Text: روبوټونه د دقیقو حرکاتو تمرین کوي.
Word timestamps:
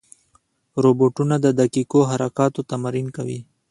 روبوټونه 0.83 1.35
د 1.45 1.47
دقیقو 1.59 1.99
حرکاتو 2.11 2.59
تمرین 2.71 3.07
کوي. 3.15 3.39